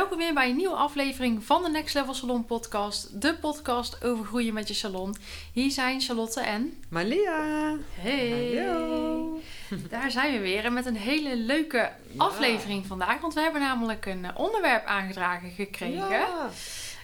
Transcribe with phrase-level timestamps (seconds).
[0.00, 3.20] Welkom weer bij een nieuwe aflevering van de Next Level Salon podcast.
[3.20, 5.16] De podcast over groeien met je salon.
[5.52, 6.82] Hier zijn Charlotte en...
[6.88, 7.76] Malia!
[7.94, 8.64] Hey!
[8.66, 9.40] Hallo!
[9.88, 13.20] Daar zijn we weer en met een hele leuke aflevering vandaag.
[13.20, 16.08] Want we hebben namelijk een onderwerp aangedragen gekregen.
[16.08, 16.48] Ja.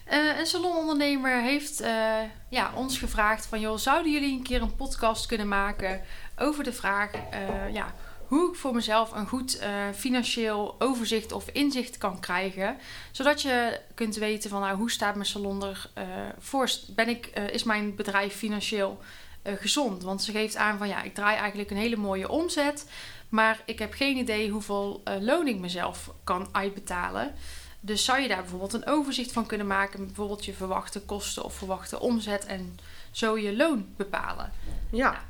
[0.04, 2.14] Eh, een salonondernemer heeft eh,
[2.48, 3.60] ja, ons gevraagd van...
[3.60, 6.00] joh, zouden jullie een keer een podcast kunnen maken
[6.38, 7.10] over de vraag...
[7.12, 7.94] eh, ja,
[8.28, 12.76] hoe ik voor mezelf een goed eh, financieel overzicht of inzicht kan krijgen.
[13.10, 16.04] Zodat je kunt weten van nou, hoe staat mijn salon er eh,
[16.38, 16.70] voor?
[16.88, 18.98] Ben ik, eh, is mijn bedrijf financieel
[19.42, 20.02] gezond?
[20.02, 22.90] Want ze geeft aan van ja, ik draai eigenlijk een hele mooie omzet.
[23.28, 27.34] Maar ik heb geen idee hoeveel loon ik mezelf kan uitbetalen.
[27.80, 30.06] Dus zou je daar bijvoorbeeld een overzicht van kunnen maken?
[30.06, 32.78] Bijvoorbeeld je verwachte kosten of verwachte omzet en
[33.10, 34.52] zo je loon bepalen.
[34.90, 35.24] Ja.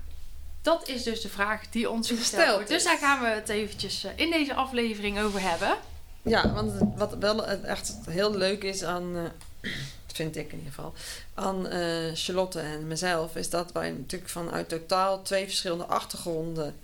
[0.66, 2.68] Dat is dus de vraag die ons gesteld wordt.
[2.68, 5.76] Dus daar gaan we het eventjes eh, in deze aflevering over hebben.
[6.22, 9.70] ja, want wat wel echt heel leuk is aan, eh,
[10.12, 10.94] vind ik in ieder geval,
[11.34, 16.74] aan eh, Charlotte en mezelf, is dat wij natuurlijk vanuit totaal twee verschillende achtergronden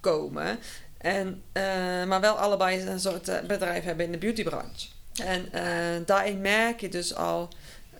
[0.00, 0.58] komen.
[0.98, 1.42] En,
[2.08, 4.88] maar wel allebei een soort bedrijf hebben in de beautybranche.
[5.14, 5.48] En
[6.06, 7.48] daarin merk je dus al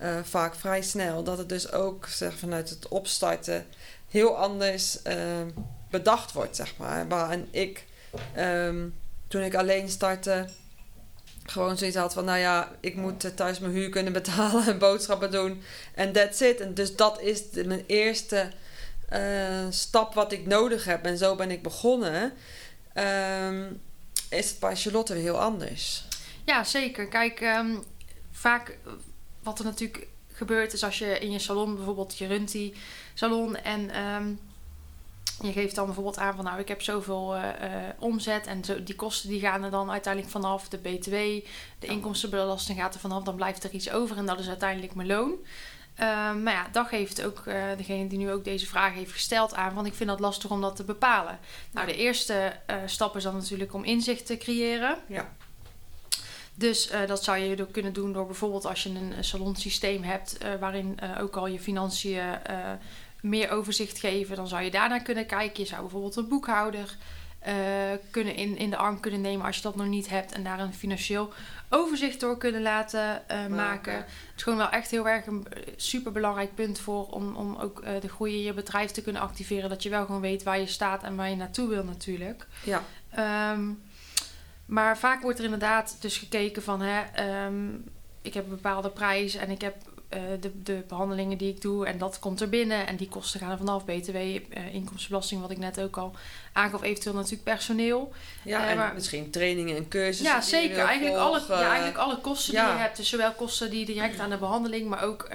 [0.01, 3.65] eh, vaak vrij snel dat het dus ook zeg, vanuit het opstarten
[4.09, 5.15] heel anders eh,
[5.89, 7.07] bedacht wordt, zeg maar.
[7.07, 7.85] Waarin ik,
[8.33, 8.87] ehm,
[9.27, 10.47] toen ik alleen startte,
[11.45, 15.31] gewoon zoiets had van, nou ja, ik moet thuis mijn huur kunnen betalen en boodschappen
[15.31, 15.61] doen
[15.95, 16.59] en that's it.
[16.59, 18.49] En dus dat is de- mijn eerste
[19.09, 21.05] eh, stap wat ik nodig heb.
[21.05, 22.33] En zo ben ik begonnen.
[22.93, 23.63] Ehm,
[24.29, 26.03] is het bij Charlotte weer heel anders.
[26.45, 27.07] Ja, zeker.
[27.07, 27.75] Kijk, ehm,
[28.31, 28.77] vaak
[29.43, 32.73] wat er natuurlijk gebeurt is als je in je salon bijvoorbeeld, je runt die
[33.13, 34.33] salon en ehm,
[35.41, 38.83] je geeft dan bijvoorbeeld aan van nou ik heb zoveel eh, eh, omzet en zo,
[38.83, 40.69] die kosten die gaan er dan uiteindelijk vanaf.
[40.69, 41.11] De btw,
[41.79, 45.07] de inkomstenbelasting gaat er vanaf, dan blijft er iets over en dat is uiteindelijk mijn
[45.07, 45.33] loon.
[45.95, 49.53] Ehm, maar ja, dat geeft ook eh, degene die nu ook deze vraag heeft gesteld
[49.53, 51.39] aan van ik vind dat lastig om dat te bepalen.
[51.71, 52.53] Nou, de eerste
[52.85, 54.97] stap is dan natuurlijk om inzicht te creëren.
[55.07, 55.33] Ja.
[56.61, 60.37] Dus eh, dat zou je kunnen doen door bijvoorbeeld als je een, een salonsysteem hebt
[60.37, 62.55] eh, waarin eh, ook al je financiën eh,
[63.21, 65.63] meer overzicht geven, dan zou je daarnaar kunnen kijken.
[65.63, 66.97] Je zou bijvoorbeeld een boekhouder
[67.41, 67.53] eh,
[68.11, 70.59] kunnen in, in de arm kunnen nemen als je dat nog niet hebt en daar
[70.59, 71.33] een financieel
[71.69, 73.95] overzicht door kunnen laten eh, maken.
[73.95, 74.05] Het
[74.35, 78.01] is gewoon wel echt heel erg een super belangrijk punt voor om, om ook eh,
[78.01, 79.69] de groei in je bedrijf te kunnen activeren.
[79.69, 82.47] Dat je wel gewoon weet waar je staat en waar je naartoe wil natuurlijk.
[82.63, 82.83] Ja.
[83.09, 83.69] Ehm,
[84.71, 87.69] maar vaak wordt er inderdaad dus gekeken van, hè, ehm,
[88.21, 89.75] ik heb een bepaalde prijs en ik heb
[90.09, 93.39] eh, de, de behandelingen die ik doe en dat komt er binnen en die kosten
[93.39, 93.85] gaan er vanaf.
[93.85, 96.15] BTW, eh, inkomstenbelasting, wat ik net ook al
[96.53, 98.13] aangaf, eventueel natuurlijk personeel.
[98.43, 100.25] Ja, Eh, en maar- misschien trainingen en cursussen.
[100.25, 100.77] ja, zeker.
[100.77, 102.97] Eigenlijk alle, ja, eigenlijk alle kosten die je hebt.
[102.97, 105.29] Dus zowel kosten die direct aan de behandeling, maar ook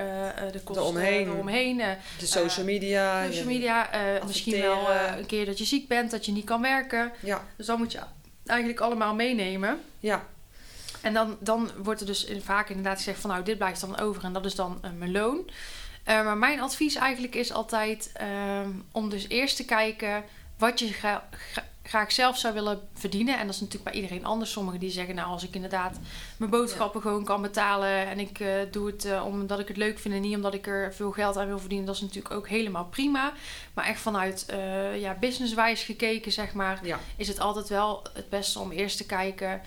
[0.52, 1.26] de kosten Eromheen.
[1.28, 1.76] eromheen.
[2.18, 3.24] De social media.
[3.26, 3.88] social media,
[4.26, 7.12] misschien wel een keer dat je ziek bent, dat je niet kan werken.
[7.20, 7.98] Ja, Dus dan moet je
[8.46, 9.80] eigenlijk allemaal meenemen.
[9.98, 10.26] ja,
[11.00, 14.24] En dan, dan wordt er dus vaak inderdaad gezegd van nou, dit blijft dan over
[14.24, 15.50] en dat is dan eh, mijn loon.
[16.04, 20.24] Eh, maar mijn advies eigenlijk is altijd ehm, om dus eerst te kijken
[20.58, 21.20] wat je
[21.86, 23.38] graag zelf zou willen verdienen.
[23.38, 24.50] En dat is natuurlijk bij iedereen anders.
[24.50, 25.98] Sommigen die zeggen nou, als ik inderdaad
[26.36, 29.98] mijn boodschappen gewoon kan betalen en ik eh, doe het eh, omdat ik het leuk
[29.98, 32.48] vind en niet omdat ik er veel geld aan wil verdienen, dat is natuurlijk ook
[32.48, 33.32] helemaal prima.
[33.74, 36.98] Maar echt vanuit eh ja, businesswijs gekeken, zeg maar, ja.
[37.16, 39.60] is het altijd wel het beste om eerst te kijken,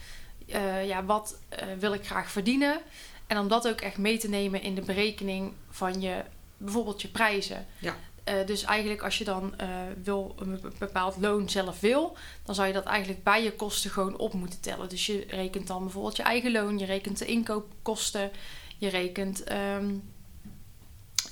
[0.86, 1.38] ja, wat
[1.80, 2.81] wil ik graag verdienen?
[3.27, 6.24] En om dat ook echt mee te nemen in de berekening van je,
[6.57, 7.65] bijvoorbeeld je prijzen.
[7.80, 7.95] Ja.
[8.29, 9.67] Eh, dus eigenlijk als je dan eh,
[10.03, 13.91] wil een be- bepaald loon zelf wil, dan zou je dat eigenlijk bij je kosten
[13.91, 14.89] gewoon op moeten tellen.
[14.89, 18.31] Dus je rekent dan bijvoorbeeld je eigen loon, je rekent de inkoopkosten,
[18.77, 19.93] je rekent ehm,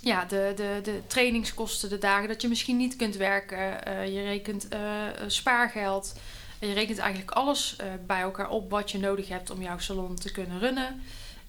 [0.02, 4.24] ja, de, de, de trainingskosten, de dagen dat je misschien niet kunt werken, eh, je
[4.24, 4.68] rekent
[5.28, 6.14] spaargeld.
[6.60, 10.32] Je rekent eigenlijk alles bij elkaar op wat je nodig hebt om jouw salon te
[10.32, 11.02] kunnen runnen.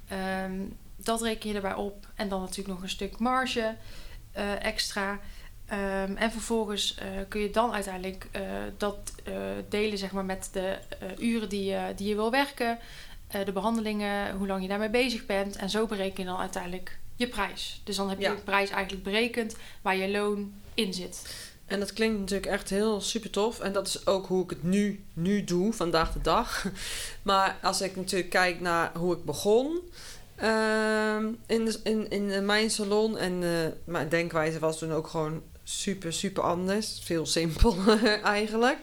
[0.08, 0.60] Ehm,
[0.96, 2.06] dat reken je erbij op.
[2.14, 3.76] En dan natuurlijk nog een stuk marge
[4.38, 5.20] eh, extra.
[5.66, 8.42] Ehm, en vervolgens eh, kun je dan uiteindelijk eh,
[8.76, 9.12] dat
[9.68, 10.78] delen zeg maar, met de
[11.18, 12.78] uren die, je die je wil werken,
[13.44, 15.56] de behandelingen, hoe lang je daarmee bezig bent.
[15.56, 17.80] En zo bereken je dan uiteindelijk je prijs.
[17.84, 18.32] Dus dan heb je Ja.
[18.32, 21.46] je prijs eigenlijk berekend waar je loon in zit.
[21.66, 23.60] En dat klinkt natuurlijk echt heel super tof.
[23.60, 26.66] En dat is ook hoe ik het nu, nu doe, vandaag de dag.
[27.22, 29.80] Maar als ik natuurlijk kijk naar hoe ik begon
[30.38, 33.18] ehm, in, in, in mijn salon.
[33.18, 33.42] En
[33.84, 37.00] mijn denkwijze was toen ook gewoon super, super anders.
[37.04, 38.78] Veel simpeler eigenlijk.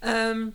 [0.00, 0.46] Ehm,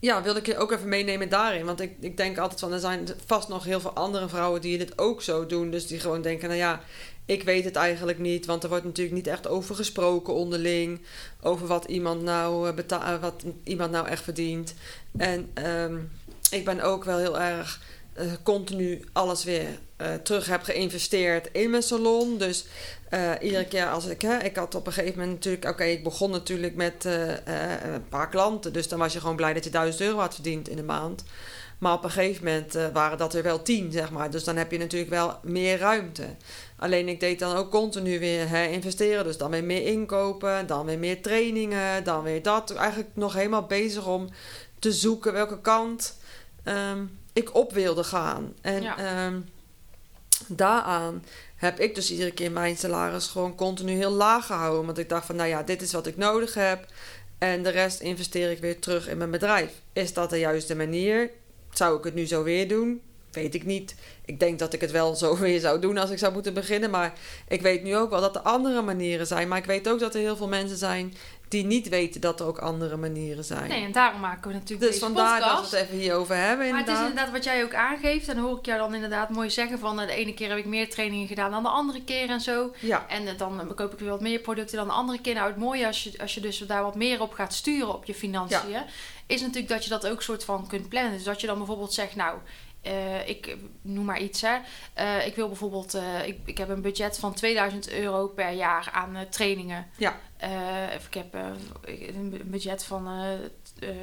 [0.00, 1.64] ja, wilde ik je ook even meenemen daarin.
[1.64, 4.78] Want ik, ik denk altijd van, er zijn vast nog heel veel andere vrouwen die
[4.78, 5.70] dit ook zo doen.
[5.70, 6.80] Dus die gewoon denken, nou ja,
[7.26, 8.46] ik weet het eigenlijk niet.
[8.46, 11.00] Want er wordt natuurlijk niet echt over gesproken onderling.
[11.40, 14.74] Over wat iemand nou, eh, beta- eh, wat iemand nou echt verdient.
[15.16, 15.98] En ehm,
[16.50, 17.80] ik ben ook wel heel erg
[18.20, 22.38] eh, continu alles weer eh, terug heb geïnvesteerd in mijn salon.
[22.38, 22.64] Dus
[23.08, 24.22] eh, iedere keer als ik...
[24.22, 25.64] Hè, ik had op een gegeven moment natuurlijk...
[25.64, 28.72] Oké, ik begon natuurlijk met een paar klanten.
[28.72, 31.24] Dus dan was je gewoon blij dat je 1000 euro had verdiend in de maand.
[31.78, 34.30] Maar op een gegeven moment waren dat er wel 10, zeg maar.
[34.30, 36.24] Dus dan heb je natuurlijk wel meer ruimte.
[36.76, 39.24] Alleen ik deed dan ook continu weer herinvesteren.
[39.24, 42.70] Dus dan weer meer inkopen, dan weer meer trainingen, dan weer dat.
[42.70, 44.28] Eigenlijk nog helemaal bezig om
[44.78, 46.16] te zoeken welke kant
[46.64, 48.54] ehm, ik op wilde gaan.
[48.60, 48.96] En Ja.
[48.98, 49.40] ehm,
[50.46, 51.24] daaraan
[51.56, 54.86] heb ik dus iedere keer mijn salaris gewoon continu heel laag gehouden.
[54.86, 56.86] Want ik dacht van, nou ja, dit is wat ik nodig heb.
[57.38, 59.70] En de rest investeer ik weer terug in mijn bedrijf.
[59.92, 61.30] Is dat de juiste manier?
[61.72, 63.00] Zou ik het nu zo weer doen?
[63.30, 63.94] Weet ik niet.
[64.24, 66.90] Ik denk dat ik het wel zo weer zou doen als ik zou moeten beginnen.
[66.90, 67.12] Maar
[67.48, 69.48] ik weet nu ook wel dat er andere manieren zijn.
[69.48, 71.14] Maar ik weet ook dat er heel veel mensen zijn
[71.50, 73.68] die niet weten dat er ook andere manieren zijn.
[73.68, 75.60] Nee, en daarom maken we natuurlijk dus deze vandaar podcast.
[75.60, 76.68] dat we het even hierover hebben.
[76.70, 77.08] Maar het is Inderdaad.
[77.08, 78.28] inderdaad wat jij ook aangeeft.
[78.28, 80.00] En dan hoor ik jou dan inderdaad mooi zeggen van...
[80.00, 82.72] eh, de ene keer heb ik meer trainingen gedaan dan de andere keer en zo.
[82.78, 85.34] Ja, En eh, dan eh, koop ik weer wat meer producten dan de andere keer.
[85.34, 88.04] Nou, het mooie als je, als je dus daar wat meer op gaat sturen op
[88.04, 88.82] je financiën...
[89.26, 91.12] is natuurlijk dat je dat ook soort van kunt plannen.
[91.12, 92.38] Dus dat je dan bijvoorbeeld zegt, nou...
[92.82, 94.58] eh, ik noem maar iets, hè.
[94.94, 95.94] Eh, ik wil bijvoorbeeld...
[95.94, 99.86] eh, ik, ik heb een budget van 2000 euro per jaar aan trainingen.
[99.96, 100.16] Ja.
[100.96, 101.34] Of ik heb
[102.14, 103.08] een budget van...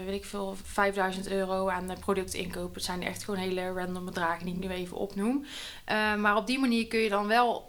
[0.06, 2.74] weet ik veel, 5000 euro aan productinkoop.
[2.74, 5.46] Het zijn echt gewoon hele random bedragen die ik nu even opnoem.
[6.18, 7.68] Maar op die manier kun je dan wel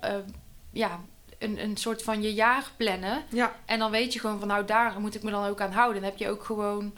[0.72, 1.00] ja,
[1.38, 3.24] een, een soort van je jaar plannen.
[3.28, 5.72] ja, En dan weet je gewoon van nou, daar moet ik me dan ook aan
[5.72, 6.02] houden.
[6.02, 6.92] Dan heb je ook gewoon...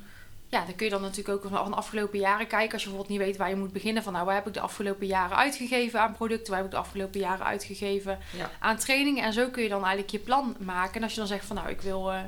[0.50, 2.72] Ja, dan kun je dan natuurlijk ook van de afgelopen jaren kijken.
[2.72, 4.02] Als je bijvoorbeeld niet weet waar je moet beginnen.
[4.02, 6.46] Van nou, waar heb ik de afgelopen jaren uitgegeven aan producten?
[6.52, 8.50] Waar heb ik de afgelopen jaren uitgegeven ja.
[8.58, 9.24] aan trainingen?
[9.24, 10.94] En zo kun je dan eigenlijk je plan maken.
[10.94, 12.10] En als je dan zegt van nou, ik wil...
[12.12, 12.18] eh,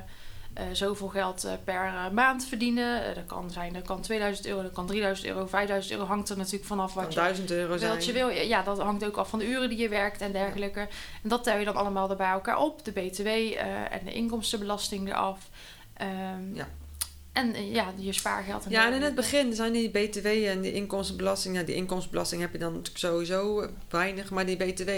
[0.53, 3.15] eh, zoveel geld eh, per maand verdienen.
[3.15, 6.07] Dat kan zijn, dat kan 2000 euro, dat kan 3000 euro, 5000 euro.
[6.07, 7.91] Hangt er natuurlijk vanaf wat je 1000 euro zijn.
[7.93, 8.29] wat je wil.
[8.29, 10.79] Ja, dat hangt ook af van de uren die je werkt en dergelijke.
[11.23, 12.85] En dat tel je dan allemaal bij elkaar op.
[12.85, 15.49] De BTW en de inkomstenbelasting eraf.
[15.93, 16.67] Ehm, Ja.
[17.33, 18.65] En eh, ja, je spaargeld.
[18.65, 21.55] En Ja, en in het begin zijn die BTW en die inkomstenbelasting.
[21.55, 24.29] Ja, die inkomstenbelasting heb je dan natuurlijk sowieso eh, weinig.
[24.29, 24.89] Maar die BTW,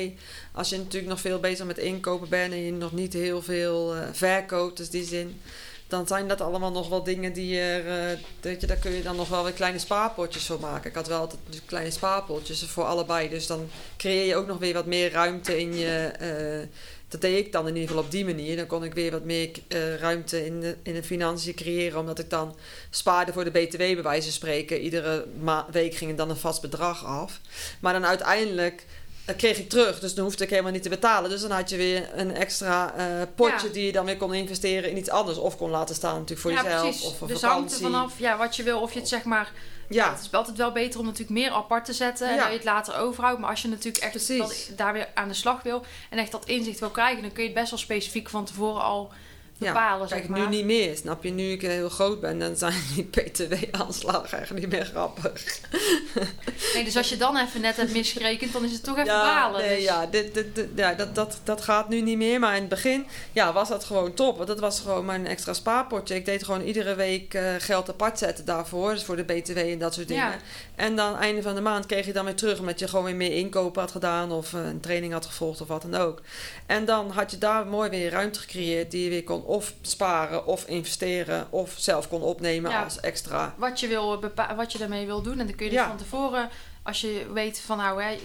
[0.51, 3.95] als je natuurlijk nog veel bezig met inkopen bent en je nog niet heel veel
[3.95, 5.41] eh, verkoopt, dus die zin.
[5.87, 8.19] Dan zijn dat allemaal nog wel dingen die er.
[8.41, 10.89] weet je, daar kun je dan nog wel weer kleine spaarpotjes voor maken.
[10.89, 13.29] Ik had wel altijd dus kleine spaarpotjes voor allebei.
[13.29, 16.67] Dus dan creëer je ook nog weer wat meer ruimte in je.
[17.07, 18.55] Dat deed ik dan in ieder geval op die manier.
[18.55, 21.99] Dan kon ik weer wat meer eh, ruimte in de, in de financiën creëren.
[21.99, 22.55] Omdat ik dan
[22.89, 24.79] spaarde voor de BTW bij wijze van spreken.
[24.79, 27.39] Iedere ma- week ging er dan een vast bedrag af.
[27.79, 28.85] Maar dan uiteindelijk
[29.25, 29.99] eh, kreeg ik terug.
[29.99, 31.29] Dus dan hoefde ik helemaal niet te betalen.
[31.29, 33.73] Dus dan had je weer een extra eh, potje Ja.
[33.73, 35.37] die je dan weer kon investeren in iets anders.
[35.37, 36.81] Of kon laten staan natuurlijk voor ja, jezelf.
[36.81, 37.05] precies.
[37.05, 37.85] Of voor dus hangt er vakantie.
[37.99, 38.79] vanaf ja, wat je wil.
[38.81, 39.51] Of je het zeg maar...
[39.89, 42.27] Ja, Het is altijd wel beter om natuurlijk meer apart te zetten.
[42.27, 42.39] En Ja.
[42.41, 43.39] dat je het later overhoudt.
[43.39, 45.85] Maar als je natuurlijk echt dat, daar weer aan de slag wil.
[46.09, 47.21] En echt dat inzicht wil krijgen.
[47.21, 49.11] Dan kun je het best wel specifiek van tevoren al
[49.57, 49.97] Ja.
[49.97, 50.97] Kijk, zeg nu niet meer.
[50.97, 51.29] Snap je?
[51.29, 55.43] Nu ik heel groot ben, dan zijn die BTW-aanslagen eigenlijk niet meer grappig.
[56.73, 59.21] Nee, dus als je dan even net hebt misgerekend, dan is het toch even ja,
[59.23, 59.61] balen.
[59.61, 59.83] nee, dus.
[59.85, 62.39] ja, dit, dit, dit- ja dat, dat, dat gaat nu niet meer.
[62.39, 64.35] Maar in het begin ja, was dat gewoon top.
[64.35, 66.15] Want dat was gewoon mijn extra spaarpotje.
[66.15, 68.93] Ik deed gewoon iedere week eh, geld apart zetten daarvoor.
[68.93, 70.23] Dus voor de BTW en dat soort dingen.
[70.23, 70.37] Ja.
[70.75, 72.59] En dan einde van de maand kreeg je dan weer terug.
[72.59, 74.31] Omdat je gewoon weer meer inkopen had gedaan.
[74.31, 76.21] Of eh, een training had gevolgd of wat dan ook.
[76.65, 78.91] En dan had je daar mooi weer ruimte gecreëerd.
[78.91, 81.47] Die je weer kon of sparen of investeren.
[81.49, 82.83] Of zelf kon opnemen Ja.
[82.83, 83.55] als extra.
[83.57, 84.19] Wat, je wil
[84.55, 85.39] wat je daarmee wil doen.
[85.39, 85.87] En dan kun je dus Ja.
[85.87, 86.49] van tevoren,
[86.83, 88.17] als je weet van nou, hè,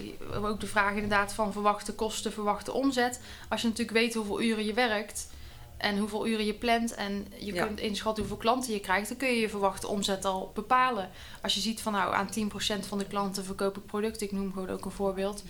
[0.43, 3.21] ook de vraag inderdaad van verwachte kosten, verwachte omzet.
[3.49, 5.29] Als je natuurlijk weet hoeveel uren je werkt
[5.77, 7.67] en hoeveel uren je plant en je Ja.
[7.67, 11.11] kunt inschatten hoeveel klanten je krijgt, dan kun je je verwachte omzet al bepalen.
[11.43, 14.53] Als je ziet van nou, aan 10% van de klanten verkoop ik producten, ik noem
[14.53, 15.43] gewoon ook een voorbeeld.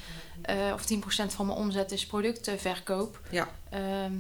[0.43, 3.21] Eh, of 10% van mijn omzet is productverkoop.
[3.31, 3.49] Ja.
[3.71, 4.13] Ehm,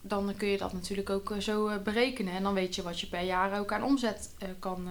[0.00, 2.34] dan kun je dat natuurlijk ook eh, zo eh, berekenen.
[2.34, 4.88] En dan weet je wat je per jaar ook aan omzet eh, kan.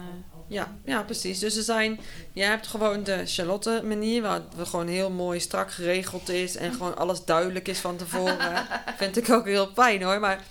[0.48, 1.40] Ja, ja, precies.
[1.40, 2.00] Dus er zijn,
[2.34, 6.74] je hebt gewoon de Charlotte manier, waar het gewoon heel mooi strak geregeld is en
[6.74, 8.68] gewoon alles duidelijk is van tevoren.
[8.98, 10.20] Vind ik ook heel fijn hoor.
[10.20, 10.44] Maar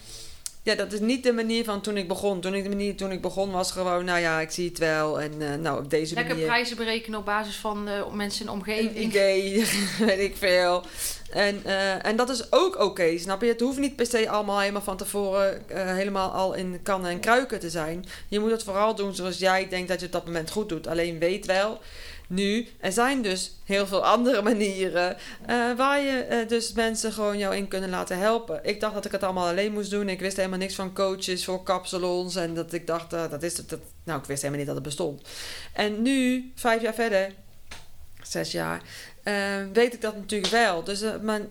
[0.66, 2.40] ja, dat is niet de manier van toen ik begon.
[2.40, 5.20] Toen ik de manier toen ik begon was gewoon, nou ja, ik zie het wel
[5.20, 6.48] en eh, nou op deze lekker manier.
[6.48, 8.96] prijzen berekenen op basis van eh, mensen in de Een omgeving.
[8.96, 9.64] idee,
[10.06, 10.82] weet ik veel.
[11.30, 13.48] En, eh, en dat is ook oké, snap je?
[13.48, 17.58] Het hoeft niet per se allemaal helemaal van tevoren helemaal al in kannen en kruiken
[17.60, 18.04] te zijn.
[18.28, 20.68] Je moet het vooral doen zoals jij denkt dat je het op dat moment goed
[20.68, 20.86] doet.
[20.86, 21.80] Alleen weet wel,
[22.26, 25.16] nu, er zijn dus heel veel andere manieren
[25.46, 28.60] eh, waar je eh, dus mensen gewoon jou in kunnen laten helpen.
[28.62, 30.08] Ik dacht dat ik het allemaal alleen moest doen.
[30.08, 32.36] Ik wist helemaal niks van coaches voor kapsalons.
[32.36, 33.68] En dat ik dacht, eh, dat is het.
[33.68, 35.28] Dat, nou, ik wist helemaal niet dat het bestond.
[35.72, 37.32] En nu, vijf jaar verder,
[38.22, 38.82] zes jaar,
[39.72, 40.84] weet ik dat natuurlijk wel.
[40.84, 41.48] Dus mijn,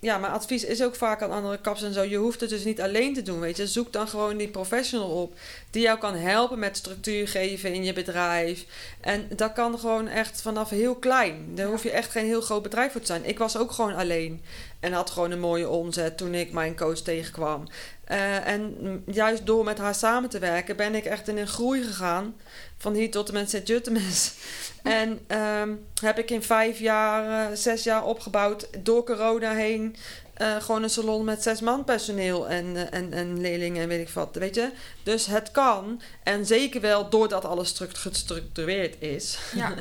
[0.00, 2.02] ja, mijn advies is ook vaak aan andere kaps en zo.
[2.02, 3.66] Je hoeft het dus niet alleen te doen, weet je.
[3.66, 5.34] Zoek dan gewoon die professional op
[5.70, 8.64] die jou kan helpen met structuur geven in je bedrijf.
[9.00, 11.54] En dat kan gewoon echt vanaf heel klein.
[11.54, 13.28] Daar hoef je echt geen heel groot bedrijf voor te zijn.
[13.28, 14.42] Ik was ook gewoon alleen
[14.82, 17.66] en had gewoon een mooie omzet toen ik mijn coach tegenkwam.
[18.04, 21.82] Eh, en juist door met haar samen te werken ben ik echt in een groei
[21.82, 22.34] gegaan.
[22.76, 24.32] Van hier tot en met Sint-Juttemes.
[24.82, 29.96] En ehm, heb ik in vijf jaar, eh, zes jaar opgebouwd door corona heen.
[30.34, 34.08] Eh, gewoon een salon met zes man personeel en, eh, en, en leerlingen en weet
[34.08, 34.70] ik wat, weet je.
[35.02, 36.00] Dus het kan.
[36.22, 39.38] En zeker wel doordat alles struct- gestructureerd is.
[39.54, 39.74] Ja.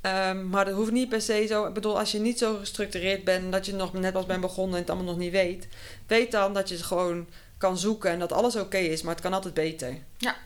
[0.00, 1.66] Ehm, maar dat hoeft niet per se zo.
[1.66, 4.74] Ik bedoel, als je niet zo gestructureerd bent, dat je nog net pas bent begonnen
[4.74, 5.68] en het allemaal nog niet weet,
[6.06, 7.26] weet dan dat je het gewoon
[7.58, 9.98] kan zoeken en dat alles oké is, maar het kan altijd beter.
[10.18, 10.36] Ja.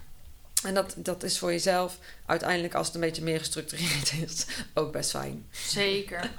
[0.62, 4.92] En dat, dat is voor jezelf uiteindelijk, als het een beetje meer gestructureerd is, ook
[4.92, 5.46] best fijn.
[5.50, 6.30] Zeker.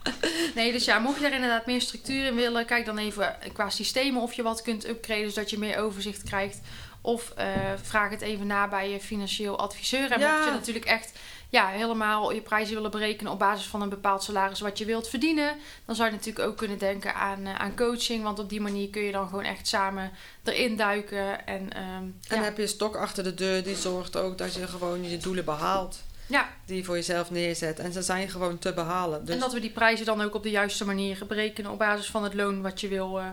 [0.55, 3.69] Nee, dus ja, mocht je daar inderdaad meer structuur in willen, kijk dan even qua
[3.69, 6.59] systemen of je wat kunt upgraden, zodat je meer overzicht krijgt.
[7.01, 7.47] Of eh,
[7.81, 10.11] vraag het even na bij je financieel adviseur.
[10.11, 10.33] En Ja.
[10.35, 11.11] mocht je natuurlijk echt
[11.53, 15.07] ja, helemaal je prijzen willen berekenen op basis van een bepaald salaris wat je wilt
[15.07, 15.55] verdienen,
[15.85, 18.23] dan zou je natuurlijk ook kunnen denken aan, eh, aan coaching.
[18.23, 20.11] Want op die manier kun je dan gewoon echt samen
[20.43, 21.47] erin duiken.
[21.47, 22.41] En, ehm, En ja.
[22.41, 25.45] heb je een stok achter de deur, die zorgt ook dat je gewoon je doelen
[25.45, 26.03] behaalt.
[26.27, 27.79] ja, Die je voor jezelf neerzet.
[27.79, 29.25] En ze zijn gewoon te behalen.
[29.25, 32.07] Dus en dat we die prijzen dan ook op de juiste manier berekenen op basis
[32.09, 33.25] van het loon wat je wil, eh,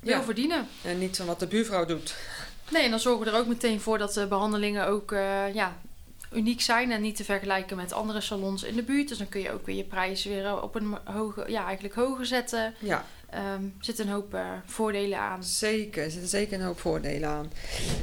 [0.00, 0.22] wil Ja.
[0.22, 0.68] verdienen.
[0.82, 2.14] En niet van wat de buurvrouw doet.
[2.70, 5.76] Nee, en dan zorgen we er ook meteen voor dat de behandelingen ook eh, ja,
[6.32, 9.08] uniek zijn en niet te vergelijken met andere salons in de buurt.
[9.08, 12.26] Dus dan kun je ook weer je prijzen weer op een hoge, ja, eigenlijk hoger
[12.26, 12.74] zetten.
[12.78, 13.04] Ja,
[13.36, 15.44] Er zitten een hoop eh, voordelen aan.
[15.44, 16.04] zeker.
[16.04, 17.52] Er zitten zeker een hoop voordelen aan.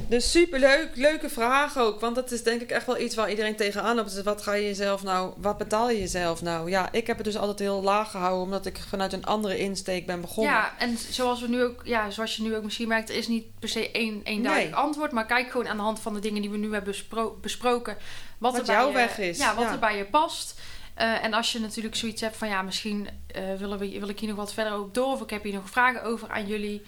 [0.07, 0.89] Dus superleuk.
[0.95, 1.99] Leuke vraag ook.
[1.99, 4.13] Want dat is denk ik echt wel iets waar iedereen tegenaan loopt.
[4.15, 5.33] Dus wat ga je jezelf nou...
[5.37, 6.69] Wat betaal je jezelf nou?
[6.69, 8.43] Ja, ik heb het dus altijd heel laag gehouden.
[8.43, 10.53] Omdat ik vanuit een andere insteek ben begonnen.
[10.53, 13.27] Ja, en zoals we nu ook, ja, zoals je nu ook misschien merkt, er is
[13.27, 14.75] niet per se één eenduidig Nee.
[14.75, 15.11] antwoord.
[15.11, 17.97] Maar kijk gewoon aan de hand van de dingen die we nu hebben bespro- besproken.
[18.37, 19.71] Wat, Wat er bij jouw je, weg is, Ja, wat ja.
[19.71, 20.59] er bij je past.
[20.93, 24.19] Eh, en als je natuurlijk zoiets hebt van ja, misschien eh, willen we, wil ik
[24.19, 25.11] hier nog wat verder op door.
[25.13, 26.81] Of ik heb hier nog vragen over aan jullie.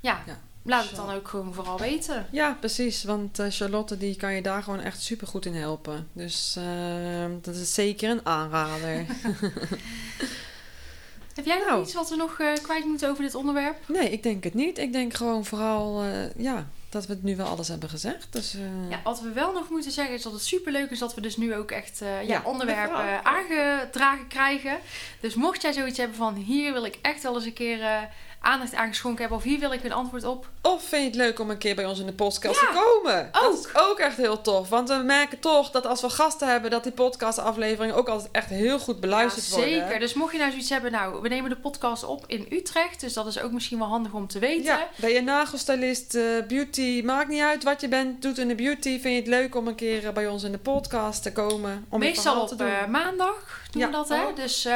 [0.00, 0.38] Ja, Ja.
[0.62, 2.26] laat het dan ook gewoon vooral weten.
[2.30, 3.04] Ja, precies.
[3.04, 6.08] Want eh, Charlotte die kan je daar gewoon echt super goed in helpen.
[6.12, 9.06] Dus eh, dat is zeker een aanrader.
[11.34, 11.82] Heb jij nog Nou.
[11.82, 13.76] iets wat we nog kwijt moeten over dit onderwerp?
[13.88, 14.78] nee, ik denk het niet.
[14.78, 16.04] Ik denk gewoon vooral
[16.36, 18.26] ja, dat we het nu wel alles hebben gezegd.
[18.30, 21.14] Dus eh, Ja, wat we wel nog moeten zeggen is dat het superleuk is dat
[21.14, 23.22] we dus nu ook echt eh, ja, Ja, onderwerpen vooral.
[23.22, 24.78] aangedragen krijgen.
[25.20, 28.02] Dus mocht jij zoiets hebben van hier wil ik echt wel eens een keer eh,
[28.40, 30.48] aandacht aan geschonken hebben of hier wil ik een antwoord op.
[30.62, 32.72] Of vind je het leuk om een keer bij ons in de podcast Ja, te
[32.72, 33.28] komen?
[33.32, 33.52] Dat ook.
[33.54, 34.68] is ook echt heel tof.
[34.68, 38.48] Want we merken toch dat als we gasten hebben, dat die podcastafleveringen ook altijd echt
[38.48, 39.70] heel goed beluisterd Ja, worden.
[39.72, 39.98] zeker.
[40.00, 43.00] Dus mocht je nou zoiets hebben, nou, we nemen de podcast op in Utrecht.
[43.00, 44.64] Dus dat is ook misschien wel handig om te weten.
[44.64, 48.54] Ja, ben je nagelstylist, eh, beauty, maakt niet uit wat je bent, doet in de
[48.54, 49.00] beauty.
[49.00, 51.86] Vind je het leuk om een keer eh, bij ons in de podcast te komen?
[51.88, 52.66] Om Meestal op te doen?
[52.68, 53.86] eh, maandag doen Ja.
[53.86, 54.24] we dat, hè?
[54.26, 54.36] Oh.
[54.36, 54.68] Dus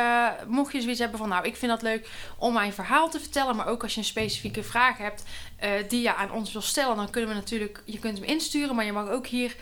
[0.47, 3.52] mocht je zoiets hebben van, nou, ik vind dat leuk om mijn verhaal te vertellen.
[3.57, 5.25] Maar ook als je een specifieke vraag hebt
[5.57, 8.75] eh, die je aan ons wil stellen, dan kunnen we natuurlijk, je kunt hem insturen,
[8.75, 9.57] maar je mag ook hier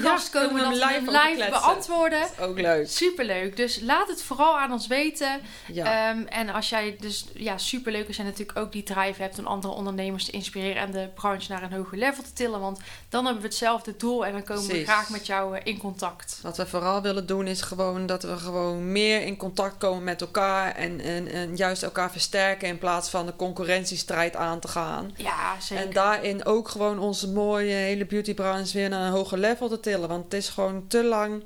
[0.00, 1.50] te gast komen dat we live live over kletsen.
[1.50, 2.20] beantwoorden.
[2.20, 2.88] Dat is ook leuk.
[2.88, 3.56] Superleuk.
[3.56, 5.40] Dus laat het vooral aan ons weten.
[5.72, 6.10] Ja.
[6.10, 9.46] Ehm, en als jij dus ja, superleuk is en natuurlijk ook die drive hebt om
[9.46, 12.60] andere ondernemers te inspireren en de branche naar een hoger level te tillen.
[12.60, 15.78] Want dan hebben we hetzelfde doel en dan komen we graag met jou eh, in
[15.78, 16.38] contact.
[16.42, 20.20] Wat we vooral willen doen is gewoon dat we gewoon meer in contact komen met
[20.20, 25.12] elkaar en, en, en juist elkaar versterken in plaats van de concurrentiestrijd aan te gaan.
[25.16, 25.84] Ja, zeker.
[25.84, 30.08] En daarin ook gewoon onze mooie hele beautybranche weer naar een hoger level te tillen.
[30.08, 31.44] Want het is gewoon te lang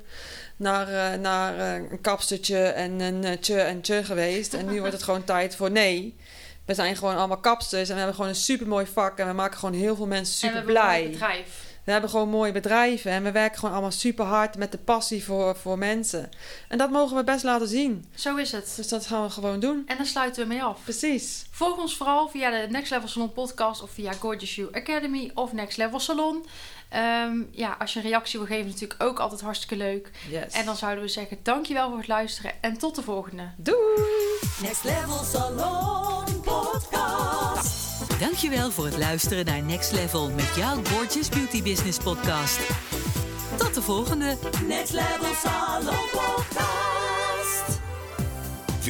[0.55, 4.53] naar, eh, naar eh, een kapstertje en een eh, tje en tje geweest.
[4.53, 6.15] En nu wordt het gewoon tijd voor nee.
[6.65, 9.33] We zijn gewoon allemaal kapsters en we hebben gewoon een super mooi vak en we
[9.33, 11.09] maken gewoon heel veel mensen super blij.
[11.09, 11.71] bedrijf.
[11.83, 15.23] We hebben gewoon mooie bedrijven en we werken gewoon allemaal super hard met de passie
[15.23, 16.29] voor, voor mensen.
[16.67, 18.05] En dat mogen we best laten zien.
[18.15, 18.73] Zo is het.
[18.75, 19.83] Dus dat gaan we gewoon doen.
[19.85, 20.83] En daar sluiten we mee af.
[20.83, 21.45] Precies.
[21.51, 25.53] Volg ons vooral via de Next Level Salon podcast of via Gorgeous You Academy of
[25.53, 26.45] Next Level Salon.
[26.91, 30.11] Ehm, ja, als je een reactie wil geven, is natuurlijk ook altijd hartstikke leuk.
[30.29, 30.53] Yes.
[30.53, 33.51] En dan zouden we zeggen: dankjewel voor het luisteren en tot de volgende.
[33.57, 34.01] Doei!
[34.61, 38.19] Next Level Salon Podcast.
[38.19, 42.59] Dankjewel voor het luisteren naar Next Level met jouw Gorgeous Beauty Business podcast.
[43.57, 44.37] Tot de volgende!
[44.67, 47.10] Next Level Salon Podcast.